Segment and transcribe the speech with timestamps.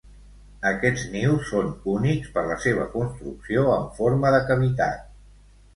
[0.69, 5.11] Aquests nius són únics per la seva construcció en forma de cavitat.